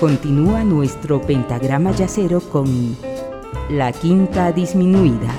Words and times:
Continúa 0.00 0.62
nuestro 0.62 1.22
pentagrama 1.22 1.90
yacero 1.90 2.42
con 2.42 2.94
la 3.70 3.92
quinta 3.92 4.52
disminuida. 4.52 5.34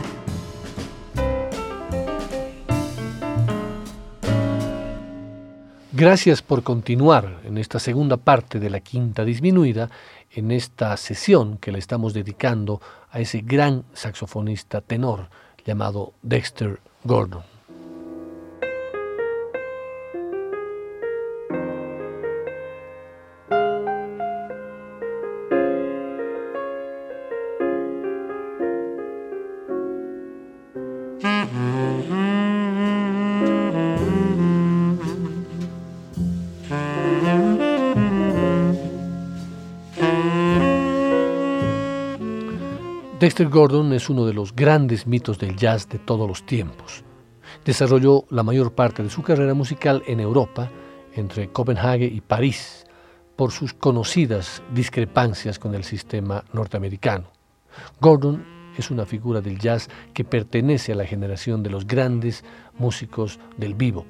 Gracias 5.93 6.41
por 6.41 6.64
continuar 6.64 7.41
en 7.43 7.59
esta 7.59 7.78
segunda 7.78 8.18
parte 8.18 8.59
de 8.59 8.71
la 8.71 8.79
quinta 8.79 9.23
disminuida, 9.23 9.91
en 10.32 10.50
esta 10.50 10.97
sesión 10.97 11.60
que 11.60 11.71
le 11.71 11.78
estamos 11.78 12.15
dedicando 12.15 12.82
a 13.11 13.19
ese 13.19 13.42
gran 13.42 13.83
saxofonista 13.93 14.82
tenor 14.82 15.29
llamado 15.65 16.14
Dexter 16.24 16.79
Gordon. 17.04 17.57
Dexter 43.27 43.49
Gordon 43.49 43.91
es 43.91 44.09
uno 44.09 44.25
de 44.25 44.33
los 44.33 44.55
grandes 44.55 45.05
mitos 45.05 45.38
del 45.38 45.58
jazz 45.58 45.89
de 45.89 45.99
todos 45.99 46.30
los 46.30 46.45
tiempos. 46.45 47.03
Desarrolló 47.66 48.23
la 48.30 48.42
mayor 48.42 48.73
parte 48.73 49.03
de 49.03 49.09
su 49.09 49.22
carrera 49.22 49.53
musical 49.53 50.02
en 50.08 50.22
Europa, 50.22 50.72
entre 51.11 51.50
Copenhague 51.50 52.06
y 52.06 52.22
París, 52.22 52.86
por 53.36 53.52
sus 53.52 53.73
conocidas 53.73 54.64
discrepancias 54.73 55.59
con 55.59 55.75
el 55.75 55.84
sistema 55.84 56.45
norteamericano. 56.53 57.25
Gordon 58.00 58.45
es 58.78 58.92
una 58.92 59.06
figura 59.06 59.41
del 59.41 59.59
jazz 59.59 59.89
que 60.14 60.23
pertenece 60.23 60.94
a 60.94 60.95
la 60.95 61.06
generación 61.06 61.64
de 61.64 61.69
los 61.69 61.86
grandes 61.86 62.45
músicos 62.80 63.41
del 63.58 63.73
bebop. 63.73 64.08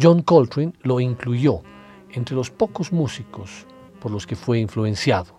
John 0.00 0.22
Coltrane 0.22 0.74
lo 0.82 1.00
incluyó 1.00 1.62
entre 2.12 2.36
los 2.36 2.52
pocos 2.52 2.92
músicos 2.92 3.66
por 4.00 4.12
los 4.12 4.24
que 4.24 4.36
fue 4.36 4.60
influenciado. 4.60 5.36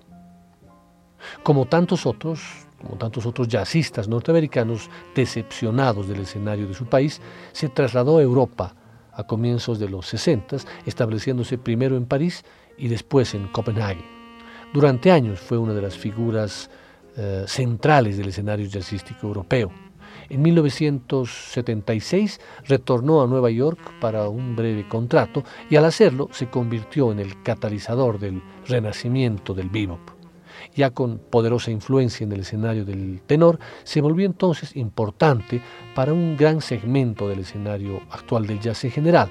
Como 1.41 1.67
tantos 1.67 2.05
otros, 2.05 2.66
como 2.81 2.95
tantos 2.97 3.25
otros 3.25 3.47
jazzistas 3.47 4.07
norteamericanos 4.07 4.89
decepcionados 5.15 6.07
del 6.07 6.21
escenario 6.21 6.67
de 6.67 6.73
su 6.73 6.85
país, 6.85 7.21
se 7.51 7.69
trasladó 7.69 8.19
a 8.19 8.21
Europa 8.21 8.75
a 9.13 9.23
comienzos 9.25 9.79
de 9.79 9.89
los 9.89 10.05
60, 10.07 10.57
estableciéndose 10.85 11.57
primero 11.57 11.97
en 11.97 12.05
París 12.05 12.45
y 12.77 12.87
después 12.87 13.33
en 13.33 13.47
Copenhague. 13.47 14.05
Durante 14.73 15.11
años 15.11 15.39
fue 15.39 15.57
una 15.57 15.73
de 15.73 15.81
las 15.81 15.97
figuras 15.97 16.69
eh, 17.15 17.45
centrales 17.47 18.17
del 18.17 18.29
escenario 18.29 18.67
jazzístico 18.67 19.25
europeo. 19.25 19.71
En 20.29 20.41
1976 20.41 22.39
retornó 22.65 23.23
a 23.23 23.27
Nueva 23.27 23.49
York 23.49 23.79
para 23.99 24.29
un 24.29 24.55
breve 24.55 24.87
contrato 24.87 25.43
y 25.69 25.77
al 25.77 25.85
hacerlo 25.85 26.29
se 26.31 26.49
convirtió 26.49 27.11
en 27.11 27.19
el 27.19 27.41
catalizador 27.41 28.19
del 28.19 28.43
renacimiento 28.67 29.53
del 29.53 29.69
bebop 29.69 30.16
ya 30.75 30.91
con 30.91 31.17
poderosa 31.17 31.71
influencia 31.71 32.23
en 32.23 32.31
el 32.31 32.41
escenario 32.41 32.85
del 32.85 33.21
tenor, 33.25 33.59
se 33.83 34.01
volvió 34.01 34.25
entonces 34.25 34.75
importante 34.75 35.61
para 35.95 36.13
un 36.13 36.37
gran 36.37 36.61
segmento 36.61 37.27
del 37.27 37.39
escenario 37.39 38.01
actual 38.11 38.47
del 38.47 38.59
jazz 38.59 38.83
en 38.85 38.91
general, 38.91 39.29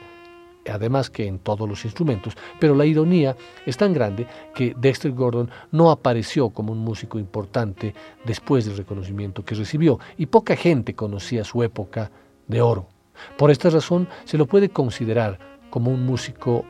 además 0.70 1.10
que 1.10 1.26
en 1.26 1.38
todos 1.38 1.68
los 1.68 1.84
instrumentos, 1.84 2.36
pero 2.58 2.74
la 2.74 2.86
ironía 2.86 3.36
es 3.64 3.76
tan 3.76 3.92
grande 3.92 4.26
que 4.54 4.74
Dexter 4.76 5.12
Gordon 5.12 5.50
no 5.70 5.90
apareció 5.90 6.50
como 6.50 6.72
un 6.72 6.78
músico 6.78 7.18
importante 7.18 7.94
después 8.24 8.64
del 8.64 8.76
reconocimiento 8.76 9.44
que 9.44 9.54
recibió 9.54 9.98
y 10.16 10.26
poca 10.26 10.56
gente 10.56 10.94
conocía 10.94 11.44
su 11.44 11.62
época 11.62 12.10
de 12.48 12.60
oro. 12.60 12.88
Por 13.36 13.50
esta 13.50 13.70
razón 13.70 14.08
se 14.24 14.38
lo 14.38 14.46
puede 14.46 14.68
considerar 14.68 15.38
como 15.70 15.90
un 15.90 16.04
músico 16.04 16.64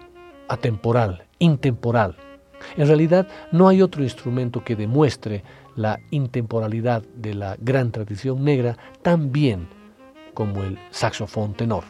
atemporal, 0.48 1.24
intemporal, 1.38 2.16
en 2.76 2.86
realidad 2.86 3.28
no 3.52 3.68
hay 3.68 3.82
otro 3.82 4.02
instrumento 4.02 4.64
que 4.64 4.76
demuestre 4.76 5.42
la 5.76 6.00
intemporalidad 6.10 7.02
de 7.14 7.34
la 7.34 7.56
gran 7.60 7.92
tradición 7.92 8.44
negra 8.44 8.76
tan 9.02 9.32
bien 9.32 9.68
como 10.34 10.64
el 10.64 10.78
saxofón 10.90 11.54
tenor. 11.54 11.84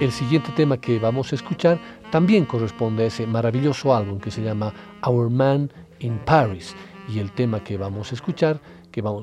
El 0.00 0.12
siguiente 0.12 0.50
tema 0.56 0.78
que 0.78 0.98
vamos 0.98 1.30
a 1.30 1.34
escuchar 1.34 1.78
también 2.10 2.46
corresponde 2.46 3.04
a 3.04 3.06
ese 3.08 3.26
maravilloso 3.26 3.94
álbum 3.94 4.18
que 4.18 4.30
se 4.30 4.42
llama 4.42 4.72
Our 5.06 5.28
Man 5.28 5.70
in 5.98 6.18
Paris 6.20 6.74
y 7.06 7.18
el 7.18 7.30
tema 7.32 7.62
que 7.62 7.76
vamos 7.76 8.10
a 8.10 8.14
escuchar 8.14 8.60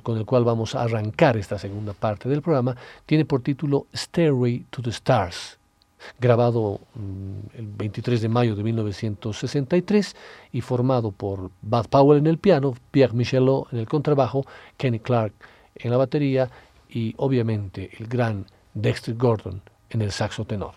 con 0.04 0.18
el 0.18 0.26
cual 0.26 0.44
vamos 0.44 0.76
a 0.76 0.84
arrancar 0.84 1.38
esta 1.38 1.58
segunda 1.58 1.94
parte 1.94 2.30
del 2.30 2.42
programa, 2.42 2.76
tiene 3.06 3.26
por 3.26 3.42
título 3.42 3.88
Stairway 3.96 4.66
to 4.70 4.82
the 4.82 4.90
Stars, 4.90 5.58
grabado 6.20 6.80
mm, 6.96 7.58
el 7.58 7.68
23 7.68 8.22
de 8.22 8.30
mayo 8.30 8.56
de 8.56 8.64
1963 8.64 10.16
y 10.54 10.62
formado 10.62 11.12
por 11.12 11.52
Bud 11.62 11.86
Powell 11.90 12.20
en 12.20 12.28
el 12.28 12.38
piano, 12.38 12.74
Pierre 12.92 13.14
Michelot 13.14 13.72
en 13.72 13.80
el 13.80 13.88
contrabajo, 13.88 14.46
Kenny 14.78 15.00
Clark 15.00 15.34
en 15.76 15.92
la 15.92 15.98
batería 15.98 16.50
y 16.90 17.14
obviamente 17.18 17.92
el 18.00 18.08
gran 18.08 18.46
Dexter 18.74 19.16
Gordon 19.16 19.62
en 19.90 20.02
el 20.02 20.12
saxo 20.12 20.46
tenor. 20.46 20.74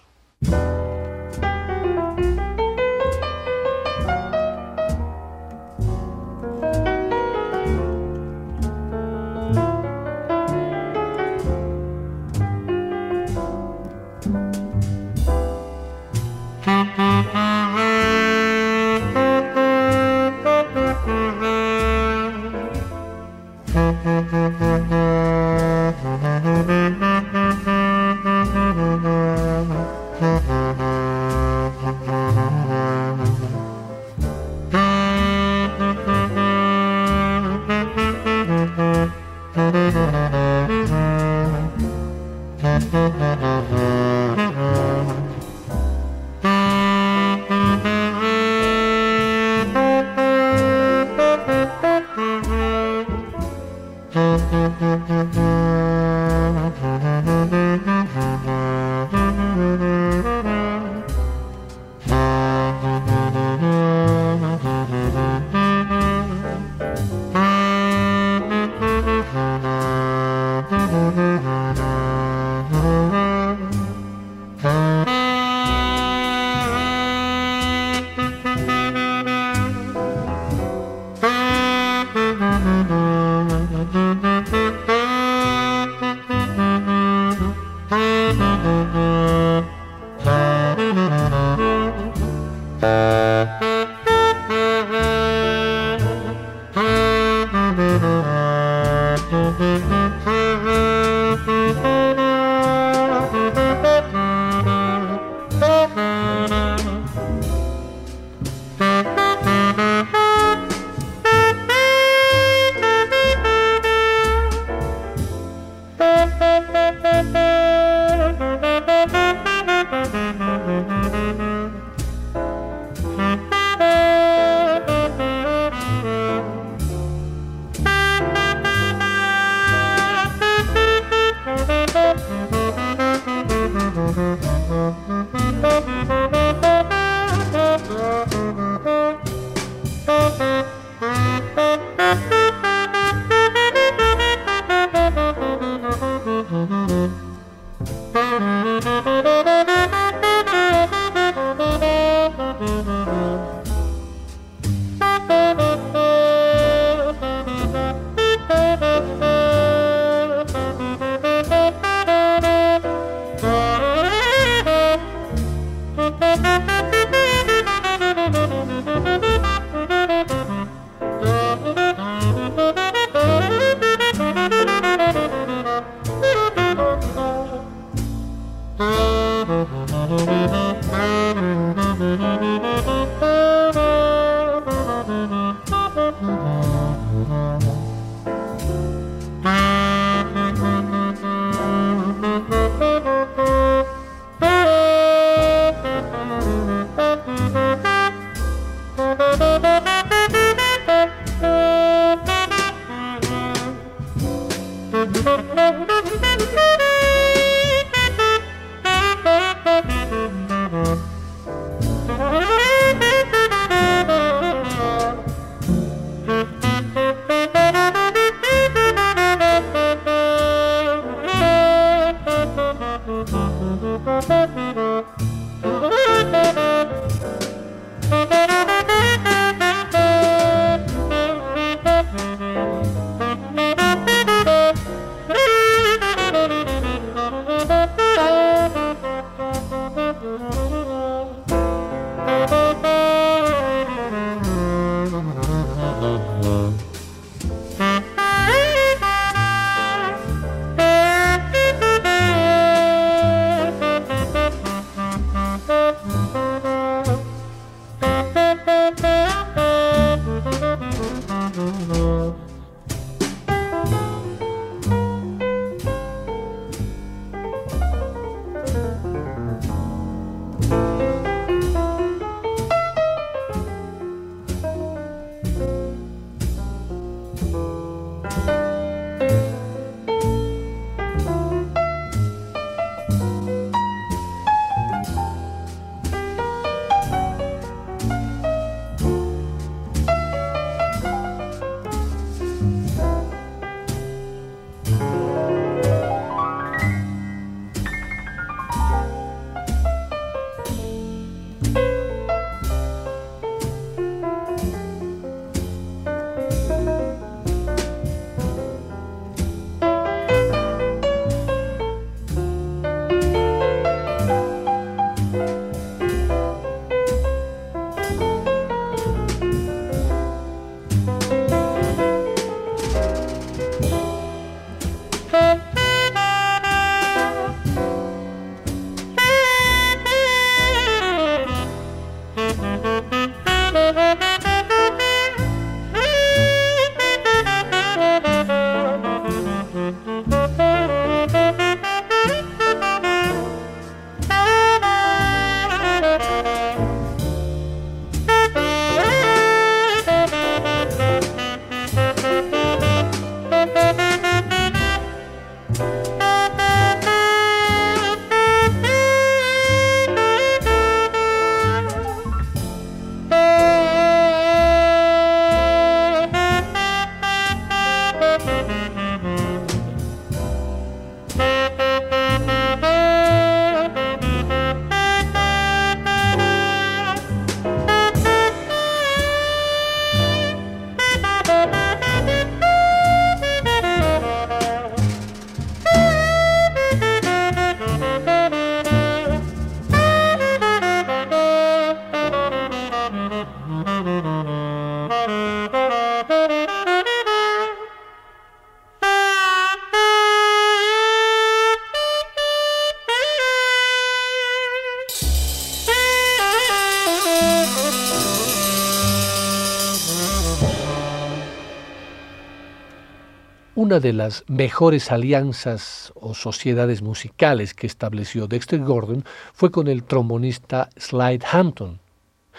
Una 413.90 413.98
de 413.98 414.12
las 414.12 414.44
mejores 414.46 415.10
alianzas 415.10 416.12
o 416.14 416.32
sociedades 416.32 417.02
musicales 417.02 417.74
que 417.74 417.88
estableció 417.88 418.46
Dexter 418.46 418.78
Gordon 418.78 419.24
fue 419.52 419.72
con 419.72 419.88
el 419.88 420.04
trombonista 420.04 420.90
Slide 420.96 421.44
Hampton. 421.50 421.98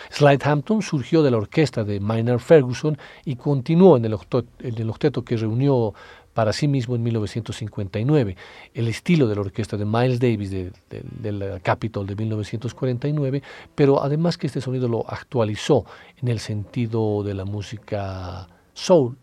Slide 0.09 0.43
Hampton 0.43 0.81
surgió 0.81 1.23
de 1.23 1.31
la 1.31 1.38
orquesta 1.38 1.85
de 1.85 2.01
Maynard 2.01 2.39
Ferguson 2.39 2.97
y 3.23 3.38
continuó 3.38 3.95
en 3.95 4.03
el, 4.03 4.13
octeto 4.13 5.23
que 5.23 5.38
reunió 5.38 5.93
para 6.33 6.51
sí 6.51 6.67
mismo 6.67 6.97
en 6.97 7.03
1959. 7.03 8.35
El 8.73 8.89
estilo 8.89 9.25
de 9.25 9.35
la 9.35 9.39
orquesta 9.39 9.77
de 9.77 9.85
Miles 9.85 10.19
Davis 10.19 10.51
de, 10.51 11.31
la 11.31 11.61
Capitol 11.61 12.07
de 12.07 12.15
1949, 12.17 13.41
pero 13.73 14.03
además 14.03 14.38
que 14.38 14.47
este 14.47 14.59
sonido 14.59 14.89
lo 14.89 15.09
actualizó 15.09 15.85
en 16.21 16.27
el 16.27 16.39
sentido 16.39 17.23
de 17.23 17.35
la 17.35 17.45
música 17.45 18.50
soul 18.73 19.15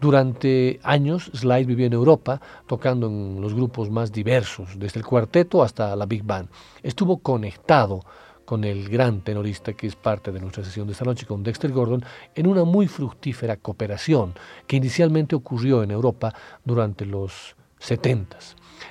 durante 0.00 0.80
años, 0.82 1.30
Slide 1.34 1.66
vivió 1.66 1.86
en 1.86 1.92
Europa, 1.92 2.40
tocando 2.66 3.06
en 3.06 3.40
los 3.40 3.54
grupos 3.54 3.90
más 3.90 4.12
diversos, 4.12 4.78
desde 4.78 5.00
el 5.00 5.06
cuarteto 5.06 5.62
hasta 5.62 5.94
la 5.96 6.06
big 6.06 6.24
band. 6.24 6.48
Estuvo 6.82 7.18
conectado 7.18 8.00
con 8.44 8.64
el 8.64 8.88
gran 8.88 9.20
tenorista 9.20 9.74
que 9.74 9.86
es 9.86 9.94
parte 9.94 10.32
de 10.32 10.40
nuestra 10.40 10.64
sesión 10.64 10.86
de 10.86 10.92
esta 10.92 11.04
noche, 11.04 11.26
con 11.26 11.42
Dexter 11.42 11.70
Gordon, 11.70 12.04
en 12.34 12.46
una 12.46 12.64
muy 12.64 12.88
fructífera 12.88 13.56
cooperación 13.56 14.34
que 14.66 14.76
inicialmente 14.76 15.36
ocurrió 15.36 15.82
en 15.82 15.92
Europa 15.92 16.34
durante 16.64 17.06
los 17.06 17.54
70 17.78 18.36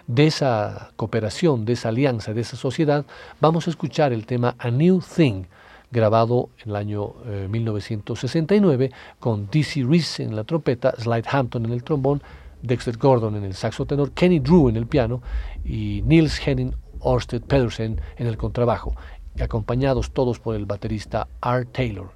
de 0.08 0.28
esa 0.28 0.92
cooperación, 0.96 1.66
de 1.66 1.74
esa 1.74 1.90
alianza, 1.90 2.34
de 2.34 2.42
esa 2.42 2.58
sociedad, 2.58 3.06
vamos 3.40 3.68
a 3.68 3.70
escuchar 3.70 4.14
el 4.14 4.26
tema 4.26 4.56
A 4.60 4.70
New 4.70 5.02
Thing, 5.02 5.46
grabado 5.92 6.50
en 6.64 6.70
el 6.72 6.76
año 6.76 7.14
1969 7.50 8.86
eh, 8.86 8.92
con 9.20 9.50
Dizzy 9.50 9.84
Reese 9.84 10.24
en 10.24 10.36
la 10.36 10.44
trompeta, 10.44 10.94
Slide 10.98 11.28
Hampton 11.30 11.66
en 11.66 11.72
el 11.72 11.84
trombón, 11.84 12.22
Dexter 12.62 12.98
Gordon 12.98 13.36
en 13.36 13.44
el 13.44 13.54
saxo 13.54 13.86
tenor, 13.86 14.12
Kenny 14.12 14.40
Drew 14.40 14.70
en 14.70 14.76
el 14.76 14.88
piano 14.88 15.22
y 15.64 16.04
Niels 16.06 16.46
Henning 16.46 16.76
Orsted 17.00 17.42
Pedersen 17.42 18.02
en 18.18 18.28
el 18.28 18.38
contrabajo, 18.38 18.96
acompañados 19.40 20.12
todos 20.12 20.40
por 20.40 20.56
el 20.56 20.66
baterista 20.66 21.28
Art 21.42 21.70
Taylor. 21.72 22.12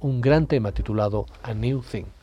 Un 0.00 0.20
gran 0.20 0.46
tema 0.46 0.72
titulado 0.72 1.26
A 1.42 1.54
New 1.54 1.82
Thing. 1.82 2.15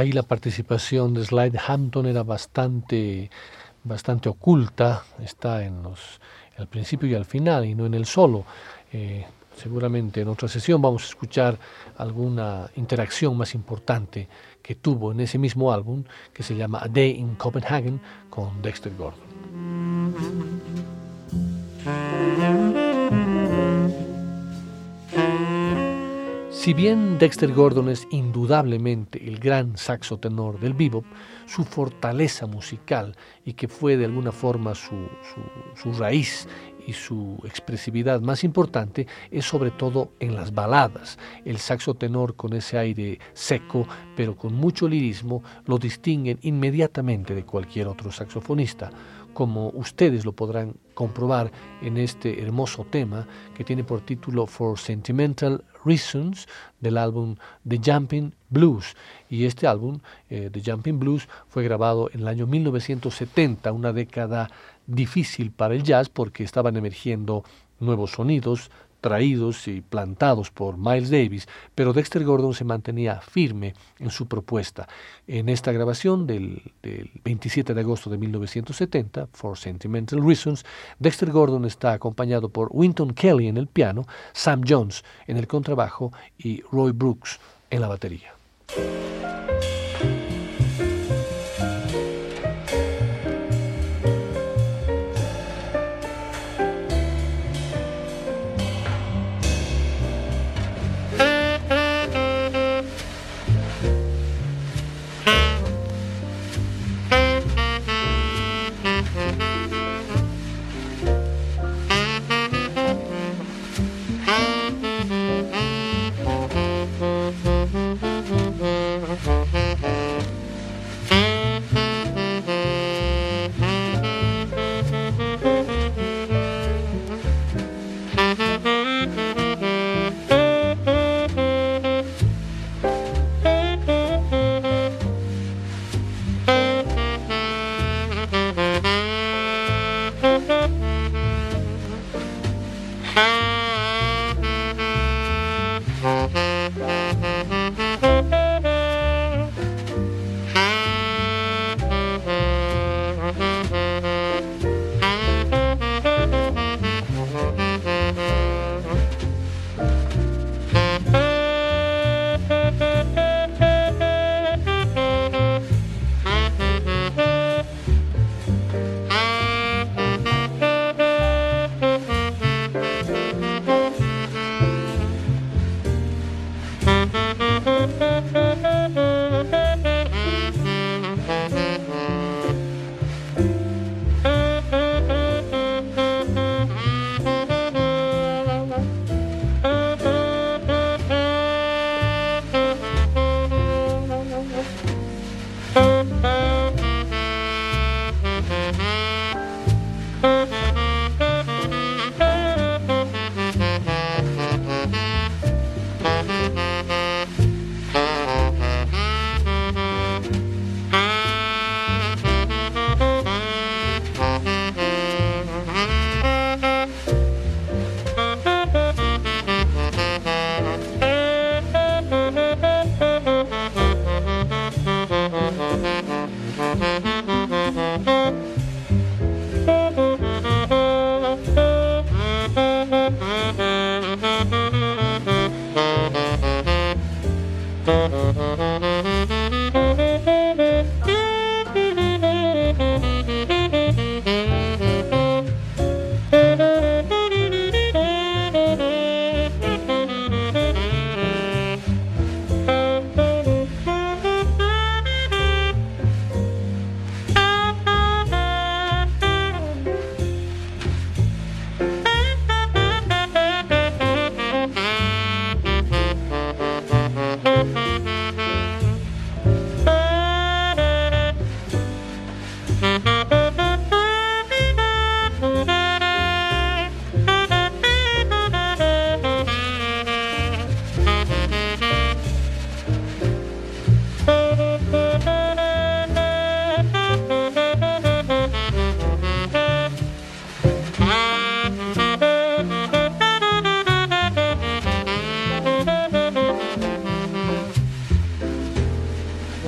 Ahí 0.00 0.12
la 0.12 0.22
participación 0.22 1.12
de 1.12 1.26
Slide 1.26 1.60
Hampton 1.66 2.06
era 2.06 2.22
bastante, 2.22 3.30
bastante 3.84 4.30
oculta, 4.30 5.04
está 5.22 5.62
en 5.62 5.82
los, 5.82 6.22
al 6.56 6.68
principio 6.68 7.06
y 7.06 7.14
al 7.14 7.26
final 7.26 7.66
y 7.66 7.74
no 7.74 7.84
en 7.84 7.92
el 7.92 8.06
solo. 8.06 8.46
Eh, 8.94 9.26
seguramente 9.54 10.22
en 10.22 10.28
otra 10.28 10.48
sesión 10.48 10.80
vamos 10.80 11.02
a 11.02 11.06
escuchar 11.08 11.58
alguna 11.98 12.70
interacción 12.76 13.36
más 13.36 13.54
importante 13.54 14.26
que 14.62 14.74
tuvo 14.74 15.12
en 15.12 15.20
ese 15.20 15.36
mismo 15.36 15.70
álbum 15.70 16.04
que 16.32 16.42
se 16.42 16.56
llama 16.56 16.78
A 16.80 16.88
Day 16.88 17.10
in 17.10 17.34
Copenhagen 17.34 18.00
con 18.30 18.62
Dexter 18.62 18.94
Gordon. 18.96 20.59
Si 26.60 26.74
bien 26.74 27.16
Dexter 27.16 27.54
Gordon 27.54 27.88
es 27.88 28.06
indudablemente 28.10 29.26
el 29.26 29.38
gran 29.38 29.78
saxo 29.78 30.18
tenor 30.18 30.60
del 30.60 30.74
bebop, 30.74 31.06
su 31.46 31.64
fortaleza 31.64 32.46
musical 32.46 33.16
y 33.46 33.54
que 33.54 33.66
fue 33.66 33.96
de 33.96 34.04
alguna 34.04 34.30
forma 34.30 34.74
su, 34.74 35.08
su 35.74 35.92
raíz 35.94 36.46
y 36.86 36.92
su 36.92 37.38
expresividad 37.44 38.20
más 38.20 38.44
importante 38.44 39.06
es 39.30 39.46
sobre 39.46 39.70
todo 39.70 40.12
en 40.20 40.34
las 40.34 40.52
baladas. 40.52 41.18
El 41.46 41.56
saxo 41.56 41.94
tenor 41.94 42.36
con 42.36 42.52
ese 42.52 42.76
aire 42.76 43.20
seco 43.32 43.88
pero 44.14 44.36
con 44.36 44.52
mucho 44.52 44.86
lirismo 44.86 45.42
lo 45.64 45.78
distinguen 45.78 46.40
inmediatamente 46.42 47.34
de 47.34 47.46
cualquier 47.46 47.88
otro 47.88 48.12
saxofonista 48.12 48.90
como 49.32 49.68
ustedes 49.70 50.24
lo 50.24 50.32
podrán 50.32 50.74
comprobar 51.00 51.50
en 51.80 51.96
este 51.96 52.42
hermoso 52.42 52.84
tema 52.84 53.26
que 53.56 53.64
tiene 53.64 53.84
por 53.84 54.02
título 54.02 54.46
For 54.46 54.78
Sentimental 54.78 55.64
Reasons 55.82 56.46
del 56.78 56.98
álbum 56.98 57.36
The 57.66 57.80
Jumping 57.82 58.34
Blues. 58.50 58.94
Y 59.30 59.46
este 59.46 59.66
álbum, 59.66 60.00
eh, 60.28 60.50
The 60.52 60.60
Jumping 60.62 60.98
Blues, 60.98 61.26
fue 61.48 61.64
grabado 61.64 62.10
en 62.12 62.20
el 62.20 62.28
año 62.28 62.46
1970, 62.46 63.72
una 63.72 63.94
década 63.94 64.50
difícil 64.86 65.52
para 65.52 65.74
el 65.74 65.84
jazz 65.84 66.10
porque 66.10 66.44
estaban 66.44 66.76
emergiendo 66.76 67.44
nuevos 67.78 68.10
sonidos, 68.10 68.70
traídos 69.00 69.66
y 69.68 69.80
plantados 69.80 70.50
por 70.50 70.76
Miles 70.76 71.10
Davis, 71.10 71.48
pero 71.74 71.92
Dexter 71.92 72.24
Gordon 72.24 72.54
se 72.54 72.64
mantenía 72.64 73.20
firme 73.20 73.74
en 73.98 74.10
su 74.10 74.26
propuesta. 74.26 74.88
En 75.26 75.48
esta 75.48 75.72
grabación 75.72 76.26
del, 76.26 76.62
27 77.24 77.74
de 77.74 77.80
agosto 77.80 78.10
de 78.10 78.18
1970, 78.18 79.28
For 79.32 79.58
Sentimental 79.58 80.24
Reasons, 80.24 80.64
Dexter 80.98 81.30
Gordon 81.30 81.64
está 81.64 81.92
acompañado 81.92 82.48
por 82.48 82.68
Winton 82.72 83.14
Kelly 83.14 83.48
en 83.48 83.56
el 83.56 83.66
piano, 83.66 84.06
Sam 84.32 84.62
Jones 84.66 85.04
en 85.26 85.36
el 85.36 85.46
contrabajo 85.46 86.12
y 86.38 86.62
Roy 86.70 86.92
Brooks 86.92 87.40
en 87.70 87.80
la 87.80 87.88
batería. 87.88 88.34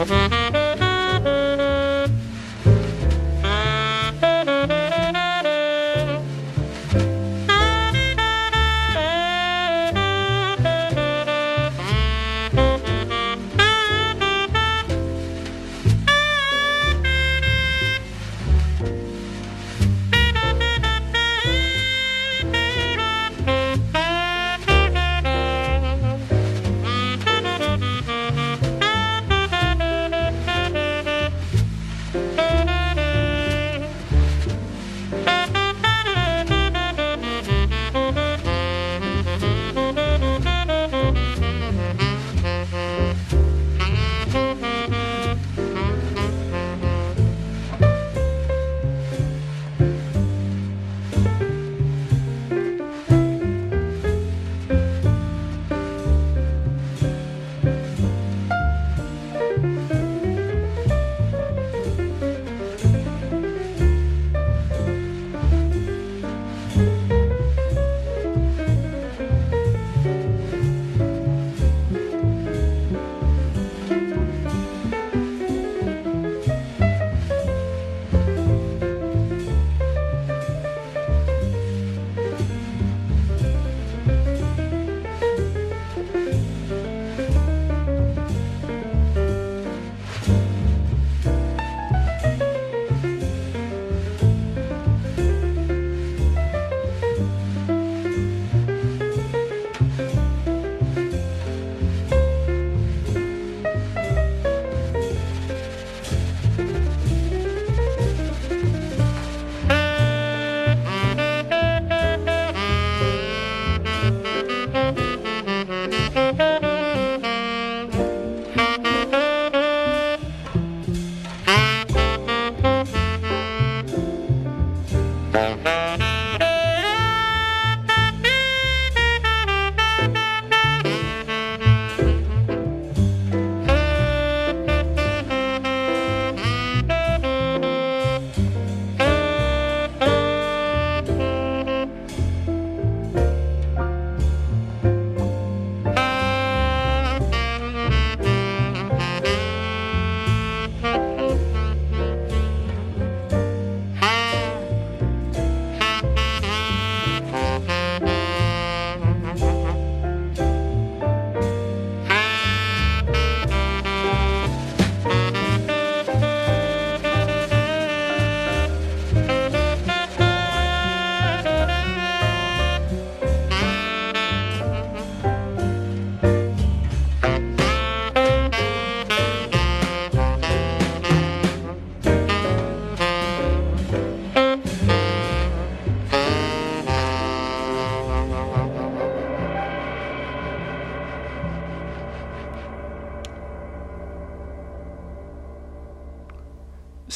Mm-hmm. 0.03 0.42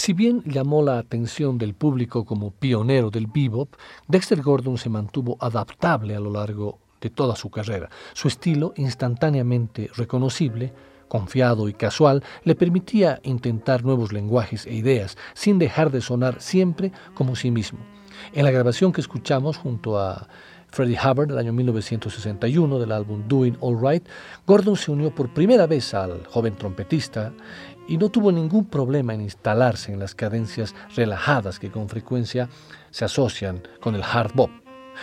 Si 0.06 0.12
bien 0.12 0.44
llamó 0.44 0.84
la 0.84 0.98
atención 0.98 1.58
del 1.58 1.74
público 1.74 2.24
como 2.24 2.52
pionero 2.52 3.10
del 3.10 3.26
bebop, 3.26 3.74
Dexter 4.06 4.40
Gordon 4.40 4.78
se 4.78 4.88
mantuvo 4.88 5.36
adaptable 5.40 6.14
a 6.14 6.20
lo 6.20 6.30
largo 6.30 6.78
de 7.00 7.10
toda 7.10 7.34
su 7.34 7.50
carrera. 7.50 7.90
Su 8.12 8.28
estilo, 8.28 8.72
instantáneamente 8.76 9.90
reconocible, 9.96 10.72
confiado 11.08 11.68
y 11.68 11.74
casual, 11.74 12.22
le 12.44 12.54
permitía 12.54 13.18
intentar 13.24 13.84
nuevos 13.84 14.12
lenguajes 14.12 14.64
e 14.66 14.74
ideas, 14.74 15.18
sin 15.34 15.58
dejar 15.58 15.90
de 15.90 16.00
sonar 16.00 16.40
siempre 16.40 16.92
como 17.14 17.34
sí 17.34 17.50
mismo. 17.50 17.80
En 18.32 18.44
la 18.44 18.52
grabación 18.52 18.92
que 18.92 19.00
escuchamos 19.00 19.56
junto 19.56 19.98
a 19.98 20.28
Freddie 20.68 20.98
Hubbard 21.02 21.28
del 21.28 21.38
año 21.38 21.52
1961 21.52 22.78
del 22.78 22.92
álbum 22.92 23.26
Doing 23.26 23.56
All 23.60 23.78
Right, 23.80 24.06
Gordon 24.46 24.76
se 24.76 24.92
unió 24.92 25.12
por 25.12 25.34
primera 25.34 25.66
vez 25.66 25.94
al 25.94 26.24
joven 26.26 26.54
trompetista 26.54 27.32
y 27.88 27.98
no 27.98 28.08
tuvo 28.08 28.32
ningún 28.32 28.64
problema 28.66 29.14
en 29.14 29.20
instalarse 29.20 29.92
en 29.92 29.98
las 29.98 30.14
cadencias 30.14 30.74
relajadas 30.94 31.58
que 31.58 31.70
con 31.70 31.88
frecuencia 31.88 32.48
se 32.90 33.04
asocian 33.04 33.62
con 33.80 33.94
el 33.94 34.02
hard 34.02 34.32
bop. 34.34 34.50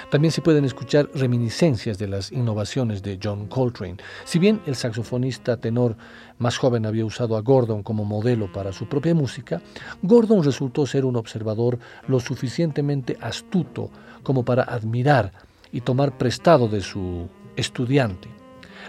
También 0.09 0.31
se 0.31 0.41
pueden 0.41 0.65
escuchar 0.65 1.09
reminiscencias 1.13 1.97
de 1.97 2.07
las 2.07 2.31
innovaciones 2.31 3.03
de 3.03 3.19
John 3.21 3.47
Coltrane. 3.47 3.97
Si 4.25 4.39
bien 4.39 4.61
el 4.65 4.75
saxofonista 4.75 5.57
tenor 5.57 5.95
más 6.39 6.57
joven 6.57 6.85
había 6.85 7.05
usado 7.05 7.37
a 7.37 7.41
Gordon 7.41 7.83
como 7.83 8.05
modelo 8.05 8.51
para 8.51 8.73
su 8.73 8.87
propia 8.87 9.13
música, 9.13 9.61
Gordon 10.01 10.43
resultó 10.43 10.85
ser 10.85 11.05
un 11.05 11.15
observador 11.15 11.79
lo 12.07 12.19
suficientemente 12.19 13.17
astuto 13.21 13.89
como 14.23 14.43
para 14.43 14.63
admirar 14.63 15.31
y 15.71 15.81
tomar 15.81 16.17
prestado 16.17 16.67
de 16.67 16.81
su 16.81 17.27
estudiante. 17.55 18.42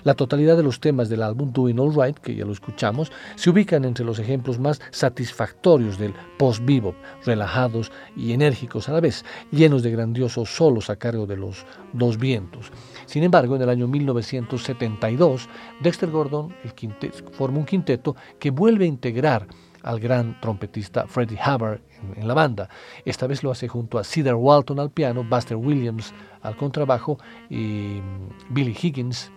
La 0.04 0.12
totalidad 0.12 0.58
de 0.58 0.62
los 0.62 0.80
temas 0.80 1.08
del 1.08 1.22
álbum 1.22 1.50
Doing 1.50 1.80
All 1.80 1.94
Right, 1.94 2.18
que 2.18 2.34
ya 2.34 2.44
lo 2.44 2.52
escuchamos, 2.52 3.10
se 3.36 3.48
ubican 3.48 3.86
entre 3.86 4.04
los 4.04 4.18
ejemplos 4.18 4.58
más 4.58 4.82
satisfactorios 4.90 5.96
del 5.96 6.12
post-bebop, 6.38 6.94
relajados 7.24 7.90
y 8.14 8.32
enérgicos 8.32 8.90
a 8.90 8.92
la 8.92 9.00
vez, 9.00 9.24
llenos 9.50 9.82
de 9.82 9.90
grandiosos 9.90 10.54
solos 10.54 10.90
a 10.90 10.96
cargo 10.96 11.26
de 11.26 11.38
los 11.38 11.64
dos 11.94 12.18
vientos. 12.18 12.70
Sin 13.06 13.22
embargo, 13.22 13.56
en 13.56 13.62
el 13.62 13.70
año 13.70 13.88
1972, 13.88 15.48
Dexter 15.82 16.10
Gordon 16.10 16.54
el 16.64 17.12
forma 17.32 17.58
un 17.58 17.64
quinteto 17.64 18.14
que 18.38 18.50
vuelve 18.50 18.84
a 18.84 18.88
integrar 18.88 19.46
al 19.82 20.00
gran 20.00 20.38
trompetista 20.40 21.06
Freddie 21.06 21.38
Hubbard 21.38 21.80
en, 22.02 22.22
en, 22.22 22.28
la 22.28 22.34
banda. 22.34 22.68
Esta 23.06 23.26
vez 23.26 23.42
lo 23.42 23.50
hace 23.50 23.68
junto 23.68 23.98
a 23.98 24.04
Cedar 24.04 24.34
Walton 24.34 24.80
al 24.80 24.90
piano, 24.90 25.24
Buster 25.24 25.56
Williams 25.56 26.12
al 26.42 26.56
contrabajo 26.56 27.18
y 27.48 28.00
mm, 28.02 28.54
Billy 28.54 28.76
Higgins 28.82 29.30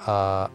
a, 0.00 0.50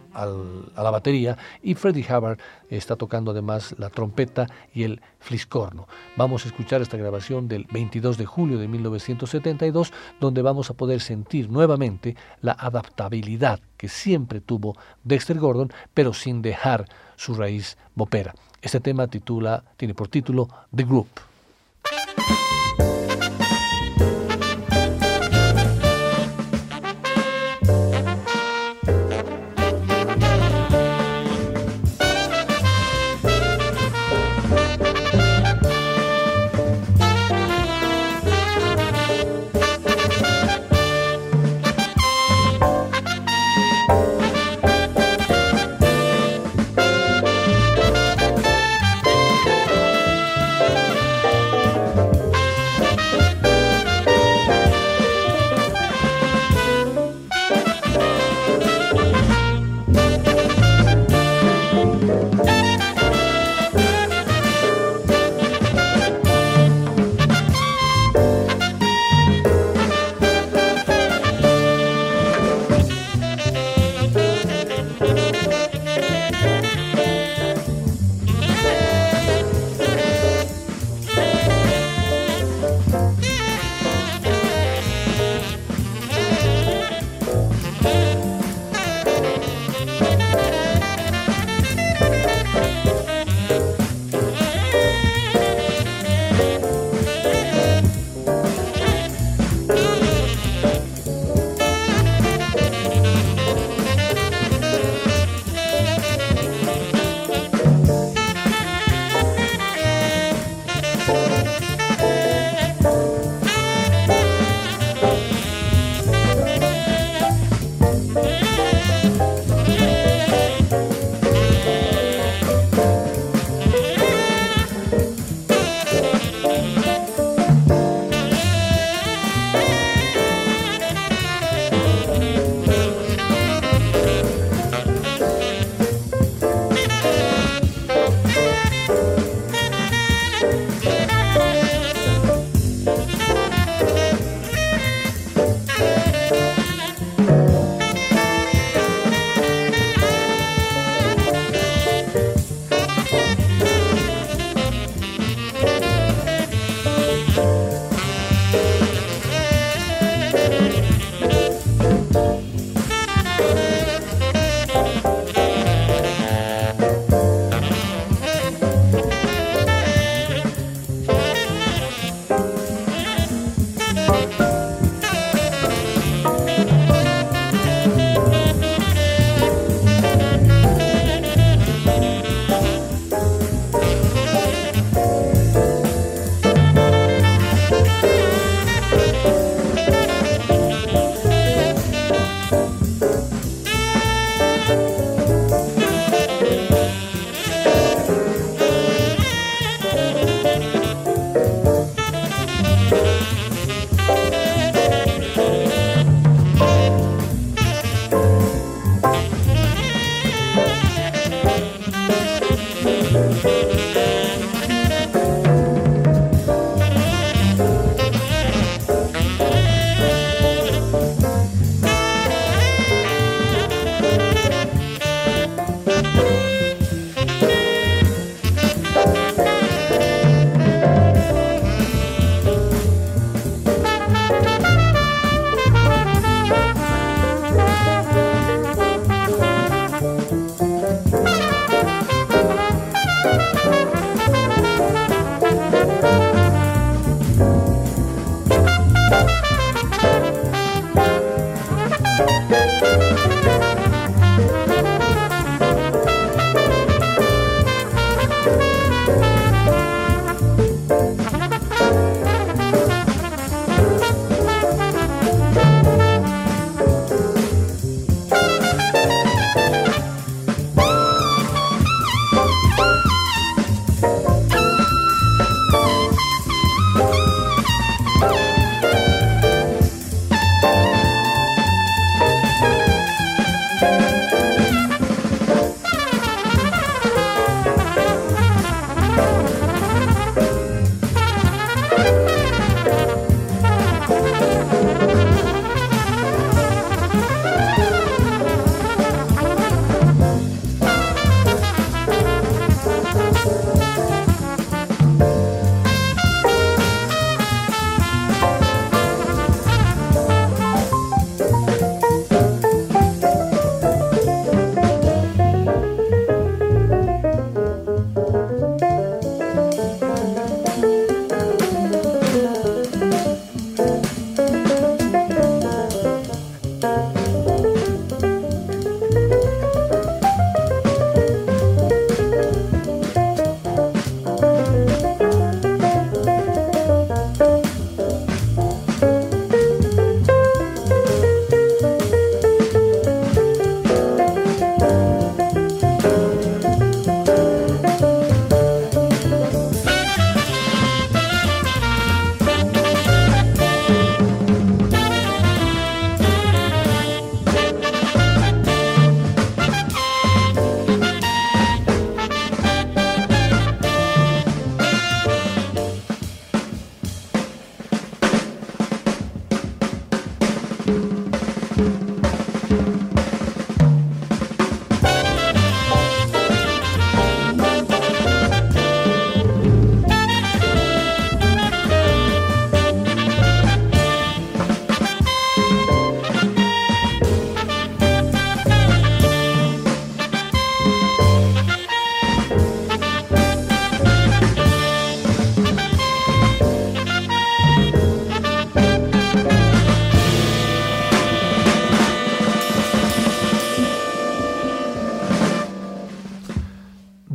la 0.76 0.90
batería 0.90 1.36
y 1.62 1.74
Freddie 1.74 2.06
Hubbard 2.08 2.38
está 2.70 2.96
tocando 2.96 3.30
además 3.30 3.74
la 3.78 3.90
trompeta 3.90 4.46
y 4.74 4.84
el 4.84 5.00
fliscorno. 5.20 5.88
Vamos 6.16 6.44
a 6.44 6.48
escuchar 6.48 6.82
esta 6.82 6.96
grabación 6.96 7.48
del 7.48 7.66
22 7.70 8.18
de 8.18 8.26
julio 8.26 8.58
de 8.58 8.68
1972 8.68 9.92
donde 10.20 10.42
vamos 10.42 10.70
a 10.70 10.74
poder 10.74 11.00
sentir 11.00 11.50
nuevamente 11.50 12.16
la 12.40 12.52
adaptabilidad 12.52 13.60
que 13.76 13.88
siempre 13.88 14.40
tuvo 14.40 14.76
Dexter 15.04 15.38
Gordon 15.38 15.72
pero 15.94 16.12
sin 16.12 16.42
dejar 16.42 16.86
su 17.16 17.34
raíz 17.34 17.76
bopera. 17.94 18.34
Este 18.60 18.80
tema 18.80 19.08
titula, 19.08 19.64
tiene 19.76 19.94
por 19.94 20.08
título 20.08 20.48
The 20.74 20.84
Group. 20.84 21.31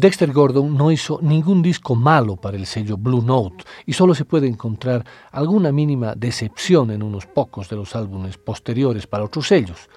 Dexter 0.07 0.31
Gordon 0.31 0.77
no 0.77 0.89
hizo 0.89 1.19
ningún 1.21 1.61
disco 1.61 1.93
malo 1.93 2.37
para 2.37 2.55
el 2.55 2.65
sello 2.65 2.95
Blue 2.95 3.21
Note 3.21 3.65
y 3.85 3.91
solo 3.91 4.15
se 4.15 4.23
puede 4.23 4.47
encontrar 4.47 5.03
alguna 5.33 5.73
mínima 5.73 6.15
decepción 6.15 6.91
en 6.91 7.03
unos 7.03 7.25
pocos 7.25 7.67
de 7.67 7.75
los 7.75 7.93
álbumes 7.93 8.37
posteriores 8.37 9.05
para 9.05 9.25
otros 9.25 9.49
sellos. 9.49 9.89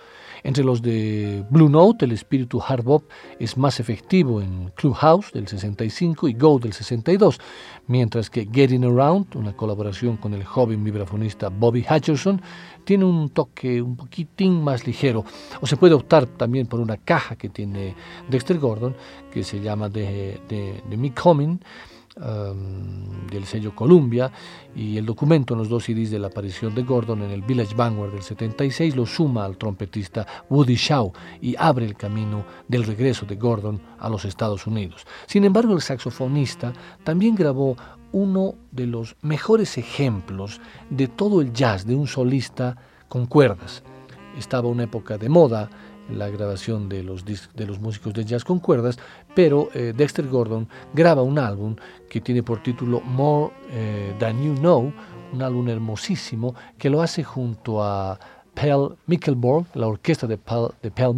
Entre 0.43 0.65
los 0.65 0.83
de 0.83 1.45
Blue 1.49 1.69
Note, 1.69 2.07
el 2.07 2.11
espíritu 2.13 2.61
hard 2.61 2.83
bop 2.83 3.05
es 3.39 3.57
más 3.57 3.79
efectivo 3.79 4.43
en 4.43 4.73
Clubhouse 4.75 5.31
del 5.33 5.47
65 5.47 6.27
y 6.27 6.33
Go 6.33 6.59
del 6.59 6.73
62, 6.73 7.39
mientras 7.87 8.31
que 8.31 8.49
Getting 8.51 8.85
Around, 8.85 9.37
una 9.37 9.57
colaboración 9.57 10.17
con 10.17 10.35
el 10.35 10.45
joven 10.45 10.83
vibrafonista 10.83 11.51
Bobby 11.51 11.87
Hutcherson, 11.89 12.43
tiene 12.91 13.05
un 13.05 13.29
toque 13.29 13.81
un 13.81 13.95
poquitín 13.95 14.65
más 14.65 14.85
ligero. 14.85 15.25
O 15.61 15.67
se 15.69 15.77
puede 15.77 15.95
optar 15.95 16.27
también 16.27 16.67
por 16.67 16.81
una 16.81 16.97
caja 16.97 17.37
que 17.37 17.49
tiene 17.49 17.95
Dexter 18.29 18.59
Gordon, 18.59 18.97
que 19.33 19.45
se 19.45 19.61
llama 19.61 19.89
The, 19.89 20.83
Me 20.99 21.15
Coming, 21.15 21.61
Um, 22.17 23.29
del 23.29 23.47
sello 23.47 23.73
Columbia 23.73 24.33
y 24.75 24.99
el 24.99 25.07
documento 25.07 25.55
en 25.55 25.61
los 25.61 25.69
dos 25.69 25.85
CDs 25.85 26.11
de 26.11 26.19
la 26.19 26.27
aparición 26.27 26.75
de 26.75 26.83
Gordon 26.83 27.23
en 27.23 27.31
el 27.31 27.41
Village 27.41 27.75
Vanguard 27.75 28.11
del 28.11 28.23
76 28.23 28.97
lo 28.97 29.07
suma 29.07 29.45
al 29.45 29.57
trompetista 29.57 30.27
Woody 30.51 30.75
Shaw 30.75 31.13
y 31.41 31.55
abre 31.57 31.87
el 31.87 31.95
camino 31.95 32.45
del 32.67 32.85
regreso 32.85 33.25
de 33.27 33.37
Gordon 33.37 33.81
a 34.01 34.11
los 34.11 34.25
Estados 34.25 34.67
Unidos. 34.67 35.07
Sin 35.27 35.45
embargo, 35.45 35.73
el 35.73 35.81
saxofonista 35.81 36.73
también 37.05 37.37
grabó 37.37 37.77
uno 38.13 38.55
de 38.71 38.87
los 38.87 39.17
mejores 39.23 39.79
ejemplos 39.79 40.61
de 40.91 41.09
todo 41.09 41.41
el 41.41 41.53
jazz 41.53 41.87
de 41.87 41.95
un 41.95 42.07
solista 42.07 42.77
con 43.09 43.27
cuerdas. 43.27 43.83
Estaba 44.39 44.69
una 44.69 44.85
época 44.85 45.19
de 45.19 45.29
moda 45.29 45.71
la 46.11 46.29
grabación 46.29 46.89
de 46.89 47.03
los, 47.03 47.25
de 47.25 47.67
los 47.67 47.81
músicos 47.81 48.13
de 48.15 48.25
jazz 48.25 48.45
con 48.45 48.59
cuerdas, 48.59 48.99
pero 49.35 49.69
eh, 49.75 49.93
Dexter 49.97 50.27
Gordon 50.27 50.69
graba 50.93 51.23
un 51.23 51.39
álbum 51.39 51.77
que 52.09 52.21
tiene 52.21 52.43
por 52.43 52.63
título 52.63 53.01
More 53.01 53.53
eh, 53.71 54.15
Than 54.19 54.43
You 54.43 54.55
Know, 54.55 54.93
un 55.33 55.43
álbum 55.43 55.69
hermosísimo 55.69 56.55
que 56.79 56.91
lo 56.91 57.03
hace 57.03 57.23
junto 57.23 57.83
a 57.83 58.19
Pell 58.61 58.99
Mickelborg, 59.07 59.65
la 59.73 59.87
orquesta 59.87 60.27
de 60.27 60.37
Pell, 60.37 60.69
de 60.83 60.91
Pell 60.91 61.17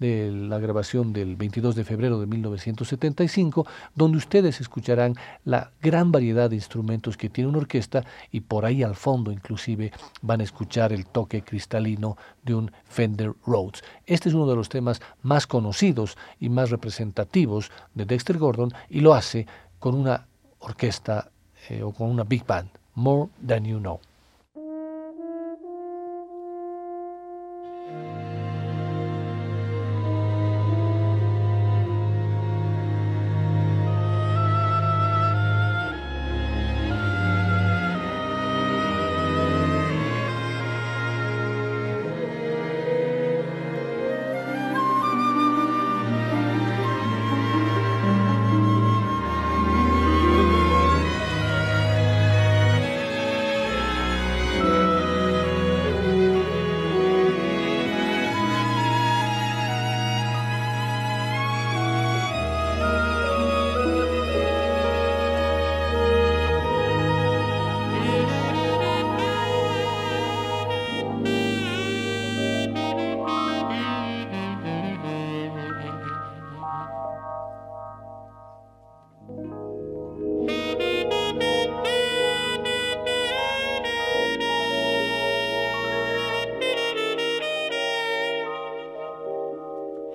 de 0.00 0.32
la 0.32 0.58
grabación 0.58 1.12
del 1.12 1.36
22 1.36 1.76
de 1.76 1.84
febrero 1.84 2.18
de 2.18 2.26
1975, 2.26 3.64
donde 3.94 4.18
ustedes 4.18 4.60
escucharán 4.60 5.14
la 5.44 5.70
gran 5.80 6.10
variedad 6.10 6.50
de 6.50 6.56
instrumentos 6.56 7.16
que 7.16 7.30
tiene 7.30 7.50
una 7.50 7.58
orquesta 7.58 8.04
y 8.32 8.40
por 8.40 8.64
ahí 8.64 8.82
al 8.82 8.96
fondo 8.96 9.30
inclusive 9.30 9.92
van 10.20 10.40
a 10.40 10.44
escuchar 10.44 10.92
el 10.92 11.06
toque 11.06 11.42
cristalino 11.42 12.16
de 12.42 12.56
un 12.56 12.72
Fender 12.86 13.34
Rhodes. 13.46 13.84
Este 14.04 14.28
es 14.28 14.34
uno 14.34 14.48
de 14.48 14.56
los 14.56 14.68
temas 14.68 15.00
más 15.22 15.46
conocidos 15.46 16.18
y 16.40 16.48
más 16.48 16.70
representativos 16.70 17.70
de 17.94 18.04
Dexter 18.04 18.36
Gordon 18.36 18.72
y 18.90 18.98
lo 18.98 19.14
hace 19.14 19.46
con 19.78 19.94
una 19.94 20.26
orquesta 20.58 21.30
eh, 21.68 21.84
o 21.84 21.92
con 21.92 22.10
una 22.10 22.24
big 22.24 22.44
band, 22.44 22.70
More 22.96 23.30
Than 23.46 23.64
You 23.64 23.78
Know. 23.78 24.00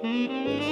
Música 0.04 0.63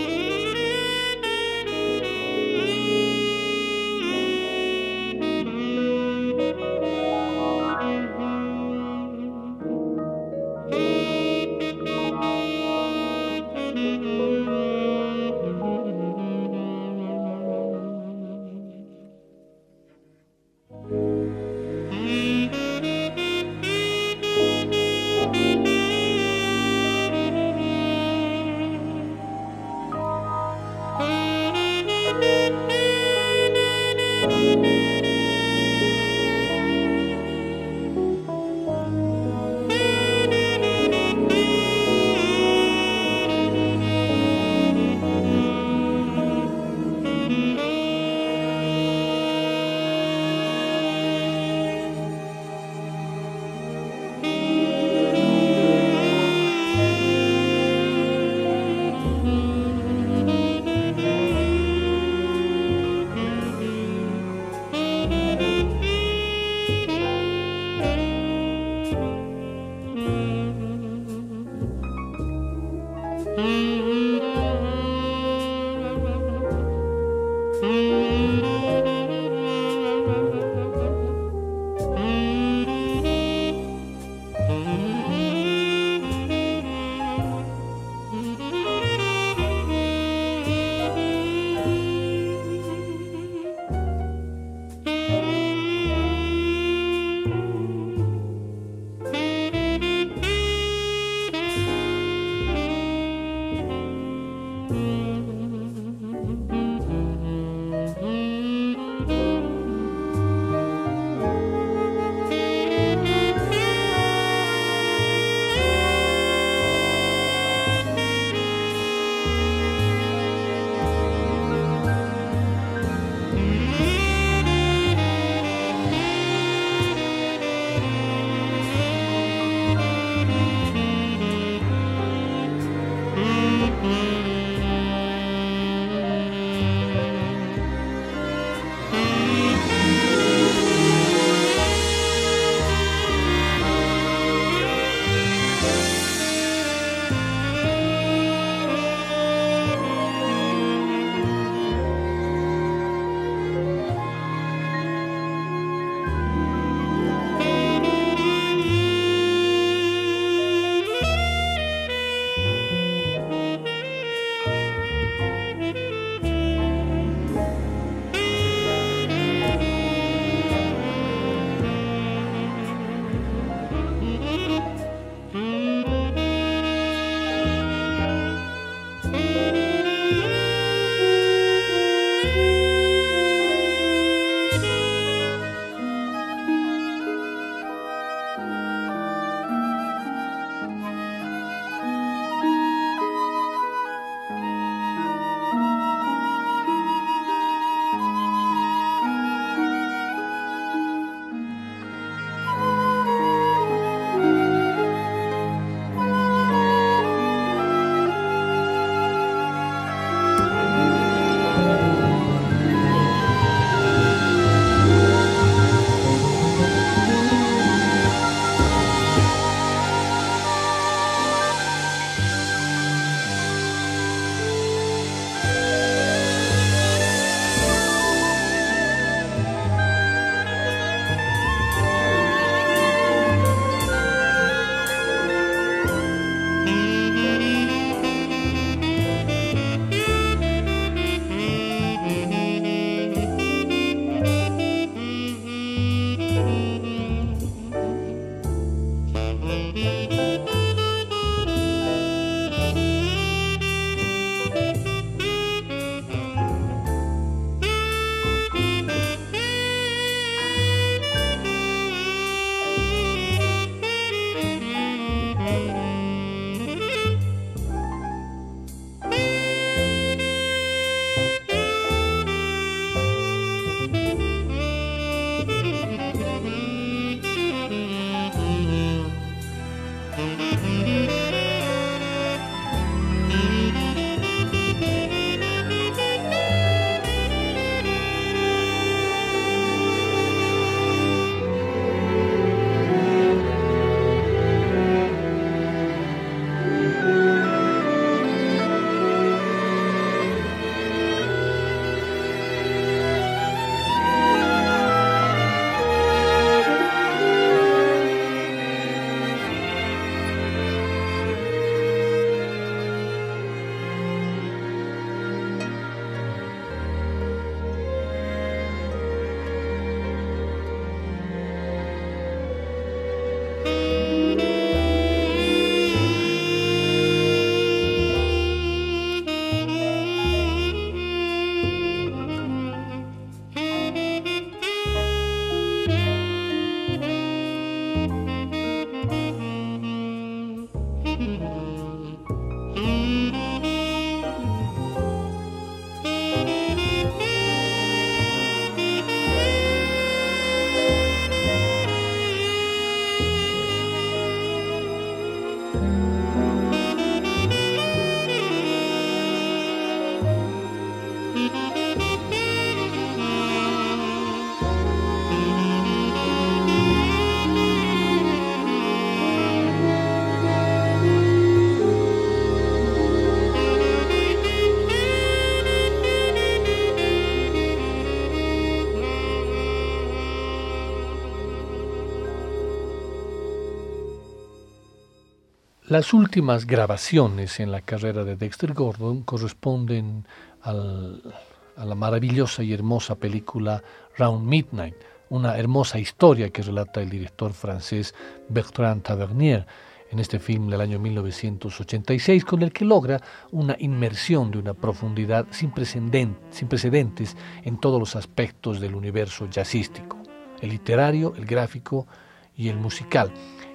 Las 385.91 386.13
últimas 386.13 386.67
grabaciones 386.67 387.59
en 387.59 387.69
la 387.69 387.81
carrera 387.81 388.23
de 388.23 388.37
Dexter 388.37 388.71
Gordon 388.71 389.23
corresponden 389.23 390.25
a 390.61 390.71
la 390.71 391.95
maravillosa 391.95 392.63
y 392.63 392.71
hermosa 392.71 393.15
película 393.15 393.83
Round 394.17 394.47
Midnight, 394.47 394.95
una 395.27 395.57
hermosa 395.57 395.99
historia 395.99 396.49
que 396.49 396.61
relata 396.61 397.01
el 397.01 397.09
director 397.09 397.51
francés 397.51 398.15
Bertrand 398.47 399.03
Tavernier 399.03 399.67
en 400.09 400.19
este 400.19 400.39
film 400.39 400.69
del 400.69 400.79
año 400.79 400.97
1986, 400.97 402.45
con 402.45 402.61
el 402.61 402.71
que 402.71 402.85
logra 402.85 403.19
una 403.51 403.75
inmersión 403.77 404.49
de 404.49 404.59
una 404.59 404.73
profundidad 404.73 405.45
sin, 405.51 405.71
precedentes 405.71 407.35
en 407.63 407.77
todos 407.81 407.99
los 407.99 408.15
aspectos 408.15 408.79
del 408.79 408.95
universo 408.95 409.49
jazzístico, 409.49 410.23
el 410.61 410.69
literario, 410.69 411.33
el 411.35 411.45
gráfico 411.45 412.07
y 412.55 412.69
el 412.69 412.77
musical, 412.77 413.29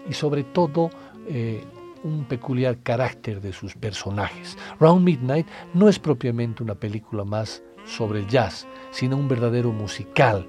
y 0.08 0.14
sobre 0.14 0.44
todo 0.44 0.88
eh, 1.28 1.62
un 2.06 2.24
peculiar 2.24 2.78
carácter 2.78 3.40
de 3.40 3.52
sus 3.52 3.74
personajes. 3.74 4.56
Round 4.80 5.04
Midnight 5.04 5.46
no 5.74 5.88
es 5.88 5.98
propiamente 5.98 6.62
una 6.62 6.74
película 6.74 7.24
más 7.24 7.62
sobre 7.84 8.20
el 8.20 8.28
jazz, 8.28 8.66
sino 8.90 9.16
un 9.16 9.28
verdadero 9.28 9.72
musical 9.72 10.46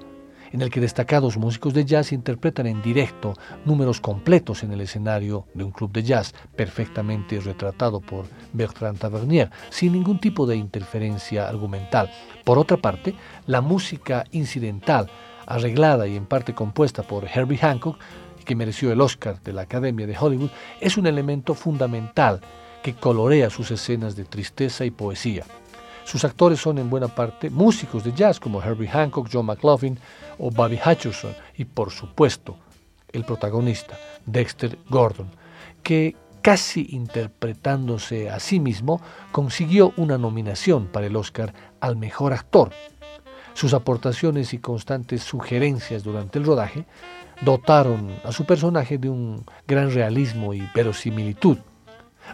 en 0.51 0.62
el 0.62 0.70
que 0.70 0.80
destacados 0.80 1.38
músicos 1.38 1.74
de 1.74 1.86
jazz 1.86 2.12
interpretan 2.12 2.68
en 2.68 2.82
directo 2.82 3.34
números 3.66 3.99
completos 4.01 4.64
en 4.64 4.72
el 4.72 4.82
escenario 4.82 5.45
de 5.53 5.64
un 5.64 5.72
club 5.72 5.91
de 5.91 6.03
jazz, 6.03 6.34
perfectamente 6.55 7.39
retratado 7.39 7.99
por 7.99 8.26
Bertrand 8.53 8.99
Tavernier, 8.99 9.49
sin 9.70 9.93
ningún 9.93 10.20
tipo 10.20 10.45
de 10.45 10.55
interferencia 10.55 11.47
argumental. 11.47 12.10
Por 12.43 12.58
otra 12.58 12.78
parte, 12.78 13.16
la 13.45 13.62
música 13.62 14.24
incidental, 14.32 15.10
arreglada 15.45 16.08
y 16.08 16.16
en 16.16 16.26
parte 16.26 16.53
compuesta 16.53 17.03
por 17.03 17.26
Herbie 17.26 17.58
Hancock, 17.58 17.97
que 18.48 18.56
mereció 18.56 18.91
el 18.91 19.02
Oscar 19.02 19.39
de 19.41 19.54
la 19.54 19.64
Academia 19.64 20.08
de 20.08 20.18
Hollywood, 20.18 20.50
es 20.80 20.98
un 20.98 21.06
elemento 21.06 21.54
fundamental 21.54 22.39
que 22.82 22.95
colorea 22.95 23.50
sus 23.50 23.70
escenas 23.70 24.16
de 24.16 24.24
tristeza 24.24 24.86
y 24.86 24.91
poesía. 24.91 25.43
Sus 26.06 26.24
actores 26.24 26.60
son 26.62 26.78
en 26.78 26.89
buena 26.89 27.10
parte 27.10 27.50
músicos 27.50 28.06
de 28.06 28.14
jazz 28.14 28.39
como 28.39 28.64
Herbie 28.64 28.88
Hancock, 28.88 29.28
John 29.32 29.45
McLaughlin 29.45 30.00
o 30.39 30.50
Bobby 30.50 30.80
Hutcherson 30.84 31.36
y 31.58 31.66
por 31.66 31.91
supuesto 31.91 32.58
el 33.12 33.26
protagonista, 33.26 34.00
Dexter 34.26 34.80
Gordon, 34.89 35.30
que 35.84 36.16
casi 36.41 36.88
interpretándose 36.91 38.30
a 38.30 38.39
sí 38.39 38.62
mismo 38.62 39.02
consiguió 39.34 39.91
una 39.98 40.18
nominación 40.18 40.88
para 40.88 41.08
el 41.08 41.18
Oscar 41.18 41.54
al 41.82 41.98
mejor 41.98 42.32
actor. 42.32 42.72
Sus 43.54 43.74
aportaciones 43.74 44.54
y 44.54 44.60
constantes 44.60 45.24
sugerencias 45.24 46.04
durante 46.04 46.39
el 46.39 46.45
rodaje 46.45 46.86
dotaron 47.42 48.16
a 48.24 48.32
su 48.32 48.46
personaje 48.46 48.98
de 48.98 49.10
un 49.10 49.46
gran 49.68 49.92
realismo 49.92 50.54
y 50.54 50.68
verosimilitud. 50.74 51.58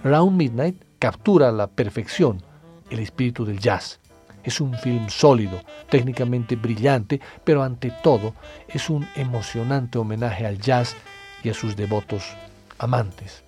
Round 0.03 0.35
Midnight 0.35 0.81
captura 0.99 1.49
a 1.49 1.51
la 1.51 1.67
perfección 1.67 2.41
el 2.89 2.99
espíritu 2.99 3.45
del 3.45 3.59
jazz. 3.59 3.99
Es 4.43 4.59
un 4.59 4.73
film 4.77 5.09
sólido, 5.09 5.61
técnicamente 5.89 6.55
brillante, 6.55 7.21
pero 7.43 7.63
ante 7.63 7.91
todo 8.03 8.33
es 8.67 8.89
un 8.89 9.07
emocionante 9.15 9.97
homenaje 9.97 10.45
al 10.45 10.59
jazz 10.59 10.95
y 11.43 11.49
a 11.49 11.53
sus 11.53 11.75
devotos 11.75 12.23
amantes. 12.77 13.43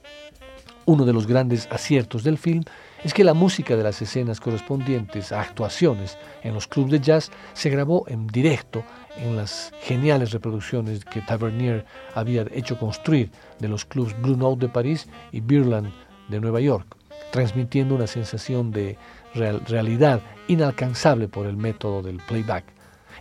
Uno 0.85 1.05
de 1.05 1.13
los 1.13 1.27
grandes 1.27 1.67
aciertos 1.71 2.23
del 2.23 2.37
film 2.37 2.63
es 3.03 3.13
que 3.13 3.23
la 3.23 3.33
música 3.33 3.75
de 3.75 3.83
las 3.83 4.01
escenas 4.01 4.39
correspondientes 4.39 5.31
a 5.31 5.41
actuaciones 5.41 6.17
en 6.43 6.53
los 6.53 6.67
clubes 6.67 6.91
de 6.91 6.99
jazz 6.99 7.31
se 7.53 7.69
grabó 7.69 8.05
en 8.07 8.27
directo 8.27 8.83
en 9.17 9.35
las 9.35 9.71
geniales 9.81 10.31
reproducciones 10.31 11.05
que 11.05 11.21
Tavernier 11.21 11.85
había 12.13 12.45
hecho 12.51 12.77
construir 12.77 13.31
de 13.59 13.67
los 13.67 13.85
clubs 13.85 14.15
Blue 14.21 14.37
Note 14.37 14.65
de 14.65 14.71
París 14.71 15.07
y 15.31 15.39
Birland 15.39 15.91
de 16.27 16.39
Nueva 16.39 16.59
York, 16.59 16.95
transmitiendo 17.31 17.95
una 17.95 18.07
sensación 18.07 18.71
de 18.71 18.97
realidad 19.33 20.21
inalcanzable 20.47 21.27
por 21.27 21.45
el 21.45 21.57
método 21.57 22.01
del 22.01 22.17
playback. 22.17 22.65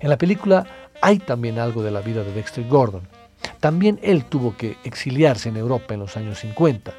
En 0.01 0.11
la 0.11 0.19
película 0.19 0.67
hay 1.01 1.19
también 1.19 1.59
algo 1.59 1.83
de 1.83 1.91
la 1.91 2.01
vida 2.01 2.23
de 2.23 2.33
Dexter 2.33 2.67
Gordon. 2.67 3.09
También 3.61 3.99
él 4.03 4.25
tuvo 4.25 4.57
que 4.57 4.77
exiliarse 4.85 5.49
en 5.49 5.57
Europa 5.57 5.95
en 5.95 6.01
los 6.01 6.17
años 6.17 6.39
50, 6.41 6.93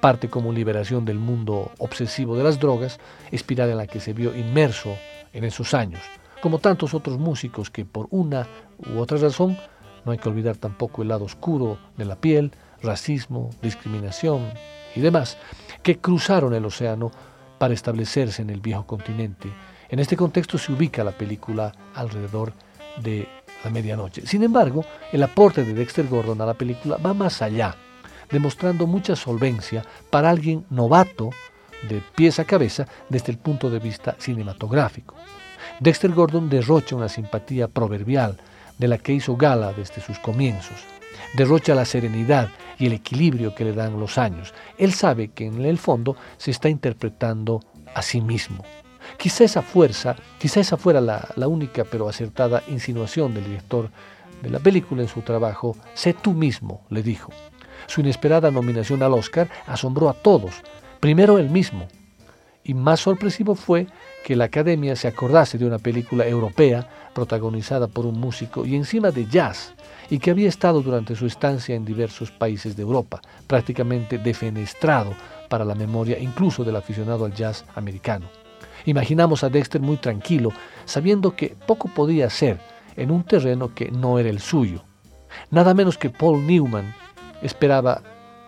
parte 0.00 0.28
como 0.28 0.52
liberación 0.52 1.04
del 1.04 1.18
mundo 1.18 1.72
obsesivo 1.78 2.36
de 2.36 2.44
las 2.44 2.58
drogas, 2.58 2.98
espiral 3.30 3.70
en 3.70 3.78
la 3.78 3.86
que 3.86 4.00
se 4.00 4.12
vio 4.12 4.36
inmerso 4.36 4.96
en 5.32 5.44
esos 5.44 5.74
años, 5.74 6.00
como 6.44 6.58
tantos 6.58 6.92
otros 6.92 7.18
músicos 7.18 7.70
que 7.70 7.86
por 7.86 8.06
una 8.10 8.46
u 8.92 8.98
otra 8.98 9.16
razón, 9.16 9.56
no 10.04 10.12
hay 10.12 10.18
que 10.18 10.28
olvidar 10.28 10.58
tampoco 10.58 11.00
el 11.00 11.08
lado 11.08 11.24
oscuro 11.24 11.78
de 11.96 12.04
la 12.04 12.16
piel, 12.16 12.52
racismo, 12.82 13.48
discriminación 13.62 14.52
y 14.94 15.00
demás, 15.00 15.38
que 15.82 15.96
cruzaron 16.00 16.52
el 16.52 16.66
océano 16.66 17.10
para 17.56 17.72
establecerse 17.72 18.42
en 18.42 18.50
el 18.50 18.60
viejo 18.60 18.86
continente. 18.86 19.48
En 19.88 20.00
este 20.00 20.18
contexto 20.18 20.58
se 20.58 20.70
ubica 20.70 21.02
la 21.02 21.12
película 21.12 21.72
alrededor 21.94 22.52
de 23.02 23.26
la 23.64 23.70
medianoche. 23.70 24.26
Sin 24.26 24.42
embargo, 24.42 24.84
el 25.12 25.22
aporte 25.22 25.64
de 25.64 25.72
Dexter 25.72 26.06
Gordon 26.08 26.42
a 26.42 26.46
la 26.46 26.52
película 26.52 26.98
va 26.98 27.14
más 27.14 27.40
allá, 27.40 27.74
demostrando 28.30 28.86
mucha 28.86 29.16
solvencia 29.16 29.82
para 30.10 30.28
alguien 30.28 30.66
novato 30.68 31.30
de 31.88 32.02
pies 32.14 32.38
a 32.38 32.44
cabeza 32.44 32.86
desde 33.08 33.32
el 33.32 33.38
punto 33.38 33.70
de 33.70 33.78
vista 33.78 34.14
cinematográfico. 34.18 35.14
Dexter 35.80 36.12
Gordon 36.12 36.48
derrocha 36.48 36.94
una 36.94 37.08
simpatía 37.08 37.68
proverbial 37.68 38.36
de 38.78 38.88
la 38.88 38.98
que 38.98 39.12
hizo 39.12 39.36
gala 39.36 39.72
desde 39.72 40.00
sus 40.00 40.18
comienzos. 40.18 40.76
Derrocha 41.34 41.74
la 41.74 41.84
serenidad 41.84 42.48
y 42.78 42.86
el 42.86 42.92
equilibrio 42.92 43.54
que 43.54 43.64
le 43.64 43.72
dan 43.72 43.98
los 43.98 44.18
años. 44.18 44.54
Él 44.78 44.92
sabe 44.92 45.28
que 45.28 45.46
en 45.46 45.64
el 45.64 45.78
fondo 45.78 46.16
se 46.38 46.50
está 46.50 46.68
interpretando 46.68 47.60
a 47.94 48.02
sí 48.02 48.20
mismo. 48.20 48.64
Quizá 49.16 49.44
esa 49.44 49.62
fuerza, 49.62 50.16
quizá 50.38 50.60
esa 50.60 50.76
fuera 50.76 51.00
la, 51.00 51.28
la 51.36 51.48
única 51.48 51.84
pero 51.84 52.08
acertada 52.08 52.62
insinuación 52.68 53.34
del 53.34 53.44
director 53.44 53.90
de 54.42 54.50
la 54.50 54.60
película 54.60 55.02
en 55.02 55.08
su 55.08 55.22
trabajo, 55.22 55.76
sé 55.94 56.14
tú 56.14 56.32
mismo, 56.32 56.82
le 56.88 57.02
dijo. 57.02 57.32
Su 57.86 58.00
inesperada 58.00 58.50
nominación 58.50 59.02
al 59.02 59.12
Oscar 59.12 59.48
asombró 59.66 60.08
a 60.08 60.14
todos, 60.14 60.62
primero 61.00 61.38
él 61.38 61.50
mismo, 61.50 61.86
y 62.62 62.74
más 62.74 63.00
sorpresivo 63.00 63.54
fue 63.54 63.86
que 64.24 64.34
la 64.34 64.46
academia 64.46 64.96
se 64.96 65.06
acordase 65.06 65.58
de 65.58 65.66
una 65.66 65.78
película 65.78 66.26
europea 66.26 66.88
protagonizada 67.14 67.88
por 67.88 68.06
un 68.06 68.18
músico 68.18 68.64
y 68.64 68.74
encima 68.74 69.10
de 69.10 69.26
jazz, 69.26 69.74
y 70.08 70.18
que 70.18 70.30
había 70.30 70.48
estado 70.48 70.80
durante 70.80 71.14
su 71.14 71.26
estancia 71.26 71.74
en 71.76 71.84
diversos 71.84 72.30
países 72.30 72.74
de 72.74 72.82
Europa, 72.82 73.20
prácticamente 73.46 74.18
defenestrado 74.18 75.12
para 75.48 75.64
la 75.64 75.74
memoria 75.74 76.18
incluso 76.18 76.64
del 76.64 76.76
aficionado 76.76 77.26
al 77.26 77.34
jazz 77.34 77.66
americano. 77.74 78.26
Imaginamos 78.86 79.44
a 79.44 79.50
Dexter 79.50 79.80
muy 79.80 79.98
tranquilo, 79.98 80.52
sabiendo 80.86 81.36
que 81.36 81.54
poco 81.66 81.88
podía 81.88 82.26
hacer 82.26 82.58
en 82.96 83.10
un 83.10 83.24
terreno 83.24 83.74
que 83.74 83.90
no 83.90 84.18
era 84.18 84.30
el 84.30 84.40
suyo. 84.40 84.84
Nada 85.50 85.74
menos 85.74 85.98
que 85.98 86.10
Paul 86.10 86.46
Newman 86.46 86.94
esperaba 87.42 88.02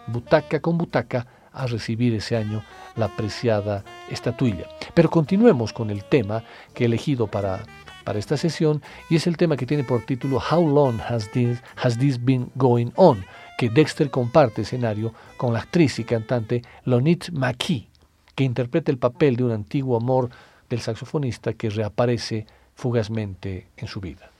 butaca 0.07 0.61
con 0.61 0.79
butaca 0.79 1.27
a 1.53 1.67
recibir 1.67 2.15
ese 2.15 2.37
año 2.37 2.63
la 2.97 3.07
apreciada 3.07 3.85
estatuilla. 4.11 4.67
Pero 4.95 5.11
continuemos 5.11 5.73
con 5.73 5.91
el 5.91 6.05
tema 6.05 6.43
que 6.75 6.85
he 6.85 6.87
elegido 6.87 7.27
para, 7.27 7.65
para 8.05 8.19
esta 8.19 8.37
sesión 8.37 8.83
y 9.11 9.17
es 9.17 9.27
el 9.27 9.37
tema 9.37 9.57
que 9.57 9.67
tiene 9.67 9.85
por 9.85 10.05
título 10.05 10.41
How 10.51 10.67
Long 10.69 11.01
Has 11.01 11.31
This, 11.31 11.63
Has 11.77 11.99
This 11.99 12.25
Been 12.25 12.51
Going 12.55 12.91
On? 12.97 13.25
que 13.57 13.71
Dexter 13.71 14.11
comparte 14.11 14.63
escenario 14.63 15.15
con 15.37 15.53
la 15.53 15.61
actriz 15.61 15.99
y 15.99 16.05
cantante 16.05 16.63
Lonit 16.85 17.31
McKee, 17.31 17.89
que 18.35 18.45
interpreta 18.45 18.91
el 18.91 18.99
papel 18.99 19.37
de 19.37 19.45
un 19.45 19.53
antiguo 19.53 19.97
amor 19.97 20.31
del 20.69 20.81
saxofonista 20.81 21.55
que 21.55 21.71
reaparece 21.71 22.47
fugazmente 22.75 23.69
en 23.77 23.89
su 23.89 24.01
vida. 24.01 24.31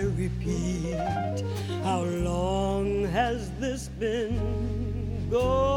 I 0.00 0.04
repeat, 0.04 1.44
how 1.84 2.00
long 2.00 3.04
has 3.08 3.50
this 3.60 3.88
been 3.98 5.28
going 5.28 5.69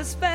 the 0.00 0.06
spell. 0.06 0.29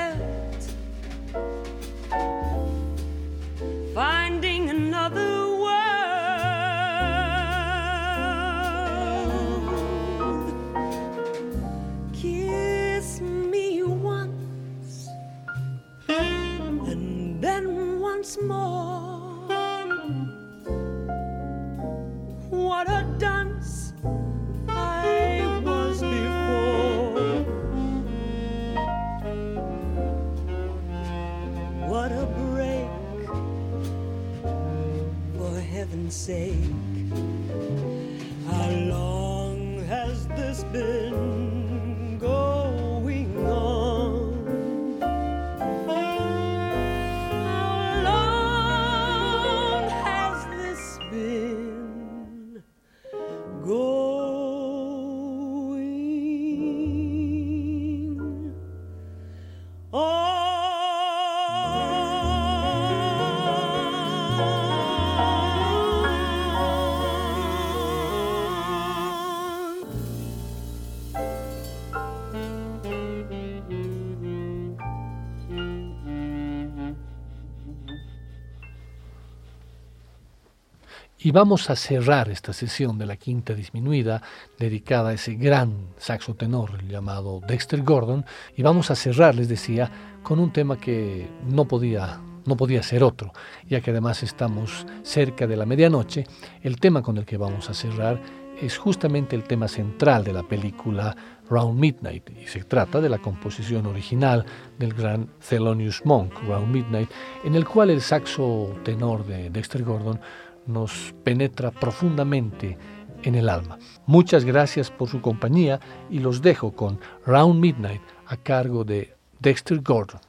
Y 81.25 81.31
vamos 81.31 81.71
a 81.71 81.75
cerrar 81.75 82.29
esta 82.29 82.53
sesión 82.53 82.99
de 82.99 83.07
la 83.07 83.15
quinta 83.15 83.55
disminuida 83.55 84.21
dedicada 84.59 85.09
a 85.09 85.13
ese 85.13 85.33
gran 85.33 85.87
saxo 85.97 86.35
tenor 86.35 86.83
llamado 86.83 87.41
Dexter 87.47 87.81
Gordon. 87.81 88.23
Y 88.55 88.61
vamos 88.61 88.91
a 88.91 88.95
cerrar, 88.95 89.33
les 89.33 89.49
decía, 89.49 89.89
con 90.21 90.37
un 90.37 90.53
tema 90.53 90.77
que 90.77 91.27
no 91.49 91.65
podía, 91.65 92.21
no 92.45 92.55
podía 92.55 92.83
ser 92.83 93.03
otro, 93.03 93.33
ya 93.67 93.81
que 93.81 93.89
además 93.89 94.21
estamos 94.21 94.85
cerca 95.01 95.47
de 95.47 95.57
la 95.57 95.65
medianoche. 95.65 96.27
El 96.61 96.79
tema 96.79 97.01
con 97.01 97.17
el 97.17 97.25
que 97.25 97.37
vamos 97.37 97.71
a 97.71 97.73
cerrar 97.73 98.21
es 98.61 98.77
justamente 98.77 99.35
el 99.35 99.45
tema 99.45 99.67
central 99.67 100.23
de 100.23 100.33
la 100.33 100.43
película 100.43 101.15
Round 101.49 101.79
Midnight 101.79 102.29
y 102.39 102.47
se 102.47 102.63
trata 102.63 103.01
de 103.01 103.09
la 103.09 103.17
composición 103.17 103.85
original 103.85 104.45
del 104.79 104.93
gran 104.93 105.29
Thelonious 105.47 106.05
Monk, 106.05 106.33
Round 106.47 106.71
Midnight, 106.71 107.09
en 107.43 107.55
el 107.55 107.65
cual 107.65 107.89
el 107.89 108.01
saxo 108.01 108.75
tenor 108.83 109.25
de 109.25 109.49
Dexter 109.49 109.83
Gordon 109.83 110.19
nos 110.67 111.13
penetra 111.23 111.71
profundamente 111.71 112.77
en 113.23 113.35
el 113.35 113.49
alma. 113.49 113.77
Muchas 114.05 114.45
gracias 114.45 114.91
por 114.91 115.09
su 115.09 115.21
compañía 115.21 115.79
y 116.09 116.19
los 116.19 116.41
dejo 116.41 116.71
con 116.71 116.99
Round 117.25 117.59
Midnight 117.59 118.01
a 118.27 118.37
cargo 118.37 118.83
de 118.83 119.15
Dexter 119.39 119.81
Gordon. 119.81 120.21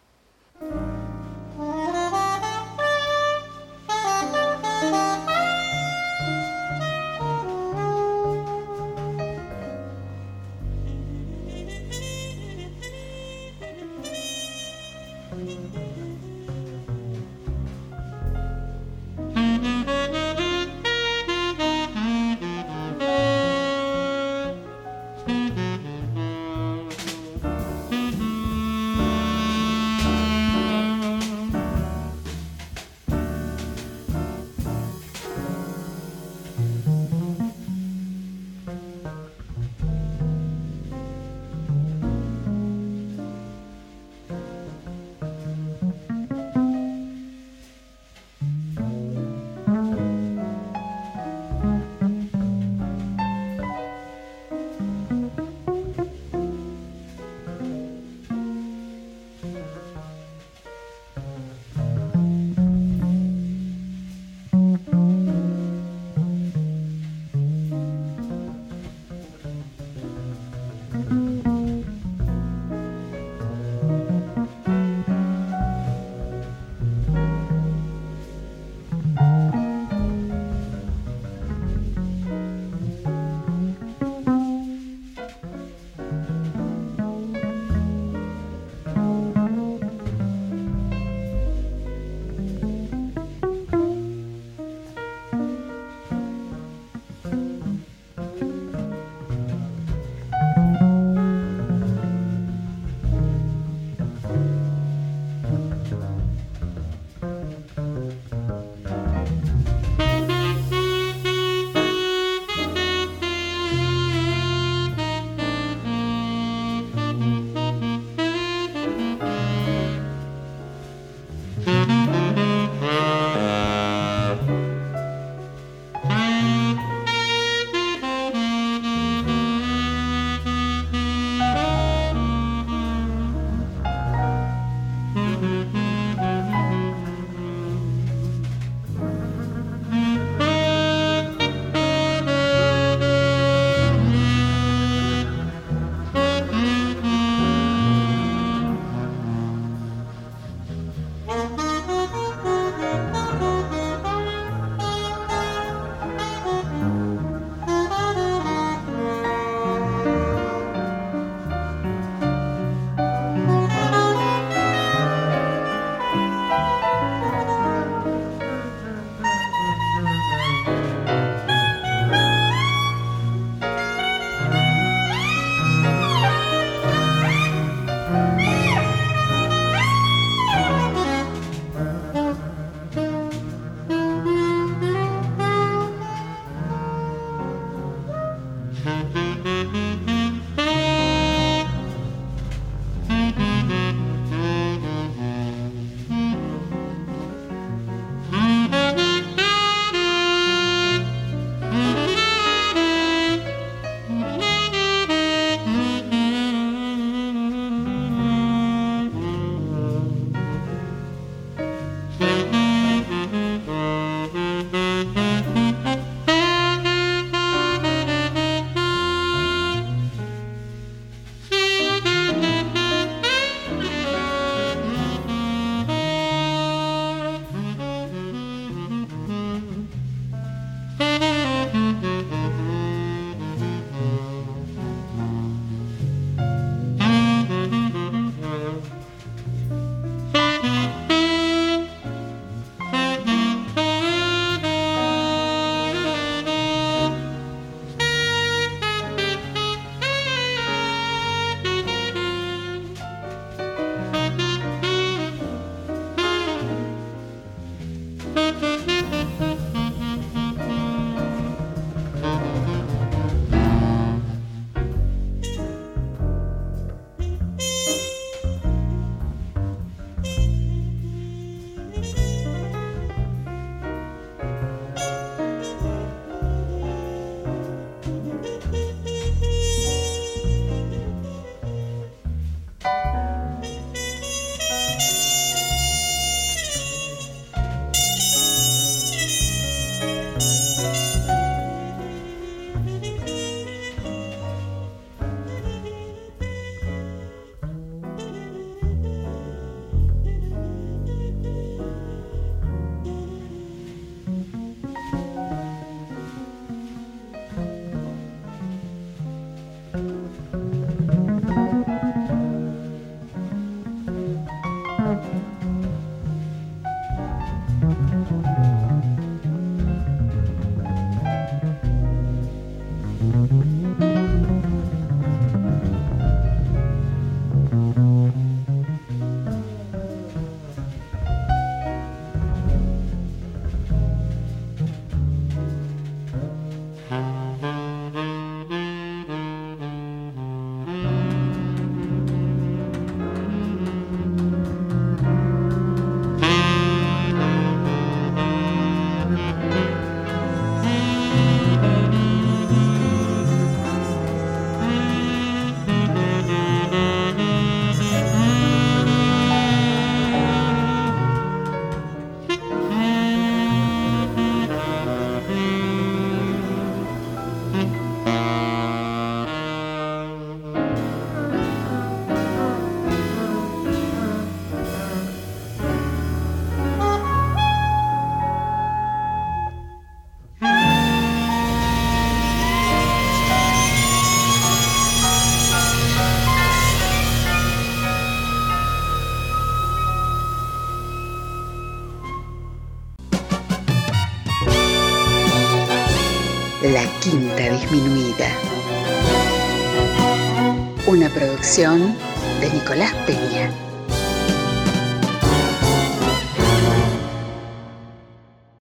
De 401.66 402.70
Nicolás 402.70 403.12
Peña. 403.26 403.85